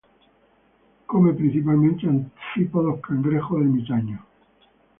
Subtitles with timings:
[1.07, 4.21] Come principalmente anfípodos cangrejos ermitaños.